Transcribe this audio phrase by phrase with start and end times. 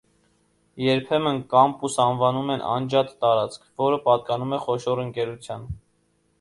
[0.83, 5.73] Երբեմն կամպուս անվանում են անջատ տարածք, որը պատկանում է խոշոր ընկերության։